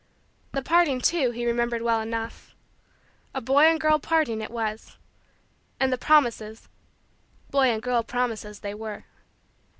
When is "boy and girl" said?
3.39-3.99, 7.51-8.01